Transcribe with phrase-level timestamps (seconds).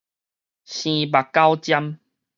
[0.03, 0.05] 生目
[1.31, 1.99] 狗針